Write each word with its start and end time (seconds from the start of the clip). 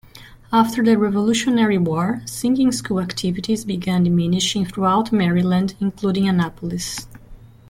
After 0.51 0.83
the 0.83 0.97
Revolutionary 0.97 1.77
War, 1.77 2.23
singing 2.25 2.71
school 2.71 2.99
activities 2.99 3.63
began 3.65 4.03
diminishing 4.03 4.65
throughout 4.65 5.11
Maryland, 5.11 5.75
including 5.79 6.27
Annapolis. 6.27 7.05